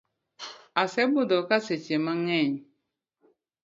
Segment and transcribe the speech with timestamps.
[0.81, 2.55] Asebudhoka seche mangeny.